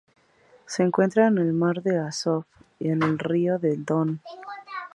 [0.65, 2.45] Se encuentra en el Mar de Azov
[2.79, 4.19] y en el río Don.